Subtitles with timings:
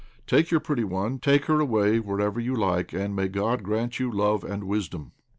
[0.25, 4.11] Take your pretty one, take her away wherever you like, and may God grant you
[4.11, 5.11] love and wisdom."